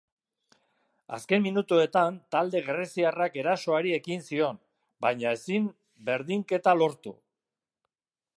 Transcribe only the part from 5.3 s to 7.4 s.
ezin berdinketa lortu.